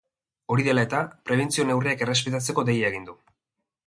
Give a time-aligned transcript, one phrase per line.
[0.53, 3.15] Hori dela eta, prebentzio-neurriak errespetatzeko deia egin du.